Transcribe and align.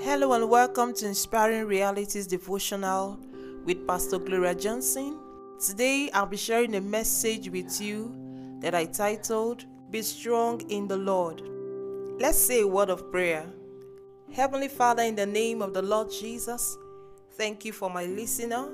Hello 0.00 0.32
and 0.32 0.50
welcome 0.50 0.92
to 0.92 1.06
Inspiring 1.06 1.66
Realities 1.66 2.26
Devotional 2.26 3.18
with 3.64 3.86
Pastor 3.86 4.18
Gloria 4.18 4.54
Johnson. 4.54 5.18
Today 5.64 6.10
I'll 6.12 6.26
be 6.26 6.36
sharing 6.36 6.74
a 6.74 6.80
message 6.80 7.48
with 7.48 7.80
you 7.80 8.12
that 8.60 8.74
I 8.74 8.86
titled 8.86 9.64
Be 9.90 10.02
Strong 10.02 10.68
in 10.68 10.88
the 10.88 10.96
Lord. 10.96 11.42
Let's 12.20 12.38
say 12.38 12.62
a 12.62 12.66
word 12.66 12.90
of 12.90 13.10
prayer. 13.12 13.46
Heavenly 14.32 14.68
Father, 14.68 15.04
in 15.04 15.14
the 15.14 15.26
name 15.26 15.62
of 15.62 15.72
the 15.72 15.82
Lord 15.82 16.10
Jesus, 16.10 16.76
thank 17.34 17.64
you 17.64 17.72
for 17.72 17.88
my 17.88 18.04
listener. 18.04 18.68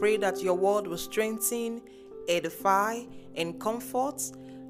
Pray 0.00 0.16
that 0.16 0.42
your 0.42 0.54
word 0.54 0.86
will 0.86 0.98
strengthen, 0.98 1.82
edify, 2.26 3.02
and 3.36 3.60
comfort. 3.60 4.22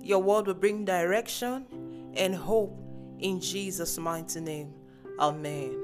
Your 0.03 0.23
word 0.23 0.49
will 0.49 0.55
bring 0.55 0.85
direction 0.85 1.67
and 2.15 2.35
hope 2.35 2.77
in 3.21 3.41
Jesus' 3.41 3.97
mighty 3.97 4.41
name. 4.41 4.75
Amen. 5.19 5.84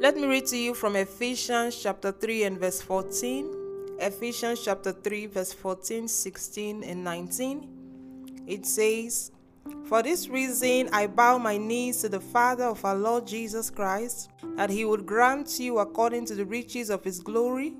Let 0.00 0.16
me 0.16 0.26
read 0.26 0.46
to 0.46 0.56
you 0.56 0.72
from 0.72 0.96
Ephesians 0.96 1.76
chapter 1.76 2.10
3 2.10 2.44
and 2.44 2.58
verse 2.58 2.80
14. 2.80 3.98
Ephesians 3.98 4.64
chapter 4.64 4.92
3, 4.92 5.26
verse 5.26 5.52
14, 5.52 6.08
16, 6.08 6.82
and 6.84 7.04
19. 7.04 8.42
It 8.46 8.64
says, 8.64 9.30
For 9.84 10.02
this 10.02 10.26
reason 10.26 10.88
I 10.90 11.06
bow 11.06 11.36
my 11.36 11.58
knees 11.58 12.00
to 12.00 12.08
the 12.08 12.18
Father 12.18 12.64
of 12.64 12.82
our 12.82 12.94
Lord 12.94 13.26
Jesus 13.26 13.68
Christ, 13.68 14.30
that 14.56 14.70
he 14.70 14.86
would 14.86 15.04
grant 15.04 15.60
you, 15.60 15.80
according 15.80 16.24
to 16.28 16.34
the 16.34 16.46
riches 16.46 16.88
of 16.88 17.04
his 17.04 17.20
glory, 17.20 17.74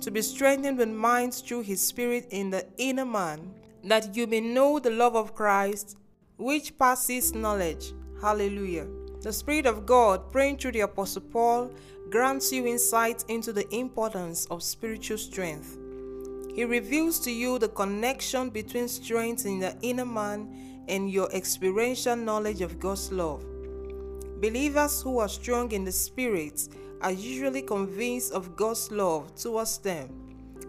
to 0.00 0.10
be 0.10 0.22
strengthened 0.22 0.78
with 0.78 0.88
minds 0.88 1.40
through 1.40 1.60
his 1.60 1.80
Spirit 1.80 2.26
in 2.32 2.50
the 2.50 2.66
inner 2.78 3.06
man, 3.06 3.54
that 3.84 4.16
you 4.16 4.26
may 4.26 4.40
know 4.40 4.80
the 4.80 4.90
love 4.90 5.14
of 5.14 5.36
Christ, 5.36 5.98
which 6.36 6.76
passes 6.76 7.32
knowledge. 7.32 7.92
Hallelujah. 8.20 8.88
The 9.20 9.32
Spirit 9.32 9.66
of 9.66 9.84
God, 9.84 10.30
praying 10.30 10.58
through 10.58 10.72
the 10.72 10.80
Apostle 10.80 11.22
Paul, 11.22 11.72
grants 12.08 12.52
you 12.52 12.66
insight 12.66 13.24
into 13.26 13.52
the 13.52 13.68
importance 13.74 14.46
of 14.46 14.62
spiritual 14.62 15.18
strength. 15.18 15.76
He 16.54 16.64
reveals 16.64 17.18
to 17.20 17.32
you 17.32 17.58
the 17.58 17.68
connection 17.68 18.48
between 18.48 18.86
strength 18.86 19.44
in 19.44 19.58
the 19.58 19.76
inner 19.82 20.06
man 20.06 20.84
and 20.86 21.10
your 21.10 21.28
experiential 21.32 22.14
knowledge 22.14 22.60
of 22.60 22.78
God's 22.78 23.10
love. 23.10 23.44
Believers 24.40 25.02
who 25.02 25.18
are 25.18 25.28
strong 25.28 25.72
in 25.72 25.84
the 25.84 25.92
Spirit 25.92 26.68
are 27.00 27.10
usually 27.10 27.62
convinced 27.62 28.32
of 28.32 28.54
God's 28.54 28.88
love 28.92 29.34
towards 29.34 29.78
them, 29.78 30.08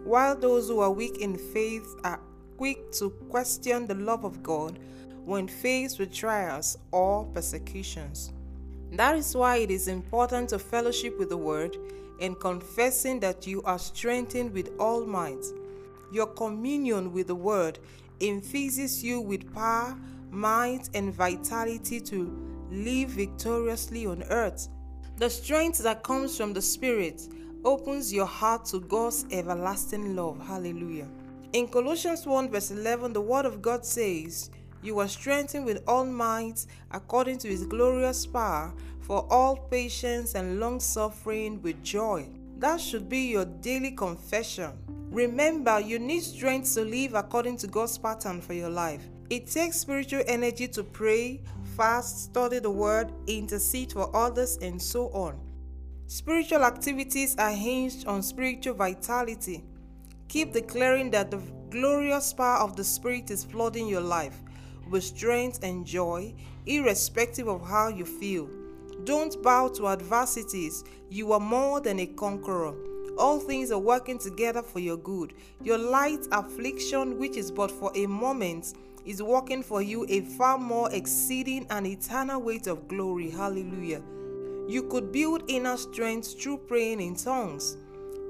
while 0.02 0.34
those 0.34 0.66
who 0.66 0.80
are 0.80 0.90
weak 0.90 1.18
in 1.18 1.36
faith 1.36 1.86
are 2.02 2.20
quick 2.56 2.90
to 2.92 3.10
question 3.30 3.86
the 3.86 3.94
love 3.94 4.24
of 4.24 4.42
God 4.42 4.80
when 5.24 5.46
faced 5.46 6.00
with 6.00 6.12
trials 6.12 6.76
or 6.90 7.26
persecutions. 7.26 8.32
That 8.92 9.16
is 9.16 9.36
why 9.36 9.56
it 9.56 9.70
is 9.70 9.88
important 9.88 10.48
to 10.50 10.58
fellowship 10.58 11.18
with 11.18 11.28
the 11.28 11.36
Word 11.36 11.76
and 12.20 12.38
confessing 12.38 13.20
that 13.20 13.46
you 13.46 13.62
are 13.62 13.78
strengthened 13.78 14.52
with 14.52 14.70
all 14.78 15.06
might. 15.06 15.44
Your 16.12 16.26
communion 16.26 17.12
with 17.12 17.28
the 17.28 17.34
Word 17.34 17.78
infuses 18.18 19.02
you 19.02 19.20
with 19.20 19.52
power, 19.54 19.96
might, 20.30 20.90
and 20.94 21.14
vitality 21.14 22.00
to 22.00 22.66
live 22.70 23.10
victoriously 23.10 24.06
on 24.06 24.22
earth. 24.24 24.68
The 25.16 25.30
strength 25.30 25.78
that 25.78 26.02
comes 26.02 26.36
from 26.36 26.52
the 26.52 26.62
Spirit 26.62 27.22
opens 27.64 28.12
your 28.12 28.26
heart 28.26 28.64
to 28.66 28.80
God's 28.80 29.24
everlasting 29.30 30.16
love. 30.16 30.44
Hallelujah. 30.46 31.08
In 31.52 31.68
Colossians 31.68 32.26
1, 32.26 32.50
verse 32.50 32.70
11, 32.70 33.12
the 33.12 33.20
Word 33.20 33.44
of 33.44 33.60
God 33.60 33.84
says, 33.84 34.50
You 34.82 34.98
are 35.00 35.08
strengthened 35.08 35.66
with 35.66 35.82
all 35.86 36.06
might 36.06 36.64
according 36.90 37.38
to 37.38 37.48
His 37.48 37.66
glorious 37.66 38.26
power 38.26 38.72
for 39.00 39.26
all 39.30 39.56
patience 39.56 40.34
and 40.34 40.58
long 40.58 40.80
suffering 40.80 41.60
with 41.60 41.82
joy. 41.82 42.28
That 42.58 42.80
should 42.80 43.08
be 43.08 43.30
your 43.30 43.44
daily 43.44 43.90
confession. 43.90 44.72
Remember, 45.10 45.80
you 45.80 45.98
need 45.98 46.22
strength 46.22 46.72
to 46.74 46.82
live 46.82 47.14
according 47.14 47.58
to 47.58 47.66
God's 47.66 47.98
pattern 47.98 48.40
for 48.40 48.54
your 48.54 48.70
life. 48.70 49.06
It 49.28 49.48
takes 49.48 49.80
spiritual 49.80 50.22
energy 50.26 50.66
to 50.68 50.82
pray, 50.82 51.42
fast, 51.76 52.24
study 52.24 52.58
the 52.58 52.70
word, 52.70 53.12
intercede 53.26 53.92
for 53.92 54.14
others, 54.16 54.56
and 54.62 54.80
so 54.80 55.08
on. 55.08 55.38
Spiritual 56.06 56.64
activities 56.64 57.36
are 57.38 57.50
hinged 57.50 58.06
on 58.06 58.22
spiritual 58.22 58.74
vitality. 58.74 59.62
Keep 60.28 60.52
declaring 60.52 61.10
that 61.10 61.30
the 61.30 61.42
glorious 61.70 62.32
power 62.32 62.58
of 62.58 62.76
the 62.76 62.84
Spirit 62.84 63.30
is 63.30 63.44
flooding 63.44 63.86
your 63.86 64.00
life 64.00 64.40
with 64.90 65.04
strength 65.04 65.62
and 65.62 65.86
joy, 65.86 66.34
irrespective 66.66 67.48
of 67.48 67.66
how 67.66 67.88
you 67.88 68.04
feel. 68.04 68.48
Don't 69.04 69.42
bow 69.42 69.68
to 69.68 69.88
adversities. 69.88 70.84
You 71.08 71.32
are 71.32 71.40
more 71.40 71.80
than 71.80 72.00
a 72.00 72.06
conqueror. 72.06 72.74
All 73.16 73.38
things 73.38 73.70
are 73.70 73.78
working 73.78 74.18
together 74.18 74.62
for 74.62 74.78
your 74.80 74.96
good. 74.96 75.32
Your 75.62 75.78
light 75.78 76.26
affliction, 76.32 77.18
which 77.18 77.36
is 77.36 77.50
but 77.50 77.70
for 77.70 77.90
a 77.94 78.06
moment, 78.06 78.74
is 79.04 79.22
working 79.22 79.62
for 79.62 79.80
you 79.80 80.06
a 80.08 80.20
far 80.20 80.58
more 80.58 80.92
exceeding 80.92 81.66
and 81.70 81.86
eternal 81.86 82.40
weight 82.40 82.66
of 82.66 82.88
glory. 82.88 83.30
Hallelujah. 83.30 84.02
You 84.68 84.84
could 84.84 85.10
build 85.10 85.44
inner 85.48 85.76
strength 85.76 86.40
through 86.40 86.58
praying 86.58 87.00
in 87.00 87.16
tongues. 87.16 87.76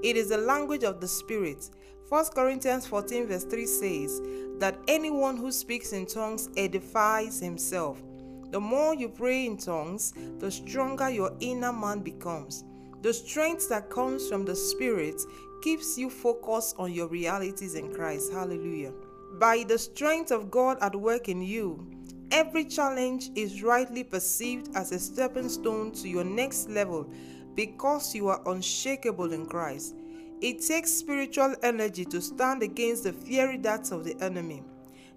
It 0.02 0.16
is 0.16 0.30
the 0.30 0.38
language 0.38 0.84
of 0.84 1.00
the 1.00 1.08
Spirit. 1.08 1.68
1 2.10 2.24
Corinthians 2.34 2.88
14, 2.88 3.28
verse 3.28 3.44
3 3.44 3.66
says 3.66 4.20
that 4.58 4.76
anyone 4.88 5.36
who 5.36 5.52
speaks 5.52 5.92
in 5.92 6.04
tongues 6.04 6.48
edifies 6.56 7.38
himself. 7.38 8.02
The 8.50 8.58
more 8.58 8.96
you 8.96 9.08
pray 9.08 9.46
in 9.46 9.56
tongues, 9.56 10.12
the 10.40 10.50
stronger 10.50 11.08
your 11.08 11.30
inner 11.38 11.72
man 11.72 12.00
becomes. 12.00 12.64
The 13.02 13.14
strength 13.14 13.68
that 13.68 13.90
comes 13.90 14.28
from 14.28 14.44
the 14.44 14.56
Spirit 14.56 15.22
keeps 15.62 15.96
you 15.96 16.10
focused 16.10 16.74
on 16.80 16.92
your 16.92 17.06
realities 17.06 17.76
in 17.76 17.94
Christ. 17.94 18.32
Hallelujah. 18.32 18.92
By 19.38 19.64
the 19.68 19.78
strength 19.78 20.32
of 20.32 20.50
God 20.50 20.78
at 20.80 20.96
work 20.96 21.28
in 21.28 21.40
you, 21.40 21.88
every 22.32 22.64
challenge 22.64 23.30
is 23.36 23.62
rightly 23.62 24.02
perceived 24.02 24.74
as 24.74 24.90
a 24.90 24.98
stepping 24.98 25.48
stone 25.48 25.92
to 25.92 26.08
your 26.08 26.24
next 26.24 26.68
level 26.68 27.08
because 27.54 28.16
you 28.16 28.26
are 28.26 28.42
unshakable 28.46 29.32
in 29.32 29.46
Christ. 29.46 29.94
It 30.40 30.62
takes 30.62 30.92
spiritual 30.92 31.54
energy 31.62 32.04
to 32.06 32.20
stand 32.20 32.62
against 32.62 33.04
the 33.04 33.12
fiery 33.12 33.58
darts 33.58 33.90
of 33.90 34.04
the 34.04 34.16
enemy. 34.22 34.62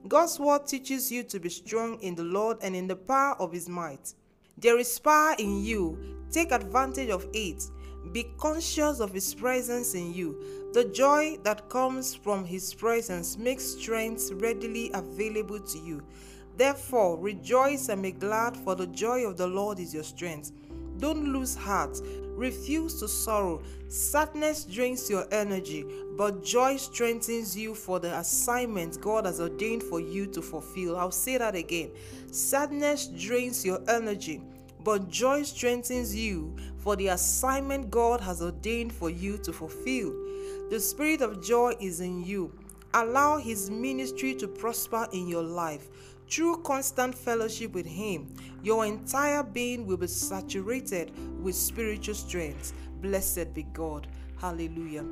God's 0.07 0.37
word 0.37 0.67
teaches 0.67 1.09
you 1.09 1.23
to 1.23 1.39
be 1.39 1.49
strong 1.49 1.97
in 2.01 2.13
the 2.13 2.23
Lord 2.23 2.57
and 2.61 2.75
in 2.75 2.87
the 2.87 2.95
power 2.97 3.35
of 3.39 3.53
his 3.53 3.69
might. 3.69 4.13
There 4.57 4.77
is 4.77 4.99
power 4.99 5.35
in 5.39 5.63
you. 5.63 5.97
Take 6.29 6.51
advantage 6.51 7.09
of 7.09 7.25
it. 7.33 7.63
Be 8.11 8.25
conscious 8.37 8.99
of 8.99 9.13
his 9.13 9.33
presence 9.33 9.93
in 9.93 10.13
you. 10.13 10.71
The 10.73 10.85
joy 10.85 11.37
that 11.43 11.69
comes 11.69 12.13
from 12.13 12.43
his 12.43 12.73
presence 12.73 13.37
makes 13.37 13.63
strength 13.63 14.29
readily 14.33 14.91
available 14.93 15.61
to 15.61 15.79
you. 15.79 16.03
Therefore, 16.57 17.17
rejoice 17.17 17.87
and 17.87 18.03
be 18.03 18.11
glad, 18.11 18.57
for 18.57 18.75
the 18.75 18.87
joy 18.87 19.25
of 19.25 19.37
the 19.37 19.47
Lord 19.47 19.79
is 19.79 19.93
your 19.93 20.03
strength. 20.03 20.51
Don't 20.97 21.31
lose 21.31 21.55
heart. 21.55 21.97
Refuse 22.35 22.99
to 22.99 23.07
sorrow. 23.07 23.61
Sadness 23.87 24.65
drains 24.65 25.09
your 25.09 25.25
energy, 25.31 25.85
but 26.17 26.43
joy 26.43 26.77
strengthens 26.77 27.55
you 27.55 27.75
for 27.75 27.99
the 27.99 28.17
assignment 28.17 28.99
God 28.99 29.25
has 29.25 29.39
ordained 29.39 29.83
for 29.83 29.99
you 29.99 30.25
to 30.27 30.41
fulfill. 30.41 30.97
I'll 30.97 31.11
say 31.11 31.37
that 31.37 31.55
again. 31.55 31.91
Sadness 32.31 33.07
drains 33.07 33.63
your 33.63 33.79
energy, 33.87 34.41
but 34.83 35.09
joy 35.09 35.43
strengthens 35.43 36.15
you 36.15 36.55
for 36.77 36.95
the 36.95 37.07
assignment 37.09 37.91
God 37.91 38.19
has 38.21 38.41
ordained 38.41 38.91
for 38.93 39.09
you 39.09 39.37
to 39.37 39.53
fulfill. 39.53 40.11
The 40.69 40.79
spirit 40.79 41.21
of 41.21 41.43
joy 41.43 41.75
is 41.79 42.01
in 42.01 42.23
you. 42.23 42.51
Allow 42.95 43.37
His 43.37 43.69
ministry 43.69 44.35
to 44.35 44.47
prosper 44.47 45.07
in 45.13 45.27
your 45.27 45.43
life. 45.43 45.89
Through 46.29 46.63
constant 46.63 47.15
fellowship 47.15 47.73
with 47.73 47.85
Him, 47.85 48.33
your 48.63 48.85
entire 48.85 49.43
being 49.43 49.85
will 49.85 49.97
be 49.97 50.07
saturated 50.07 51.11
with 51.41 51.55
spiritual 51.55 52.15
strength. 52.15 52.73
Blessed 53.01 53.53
be 53.53 53.63
God. 53.63 54.07
Hallelujah. 54.39 55.05